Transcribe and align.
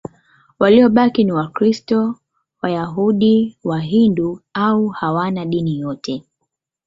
Waliobaki 0.59 1.23
ni 1.23 1.31
Wakristo, 1.31 2.15
Wayahudi, 2.61 3.57
Wahindu 3.63 4.41
au 4.53 4.87
hawana 4.87 5.45
dini 5.45 5.79
yote. 5.79 6.23